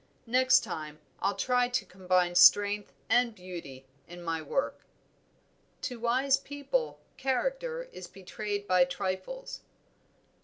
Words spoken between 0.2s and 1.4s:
Next time I'll